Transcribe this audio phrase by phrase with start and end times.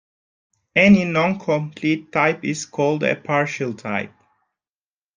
[0.75, 4.11] Any non-complete type is called a partial type.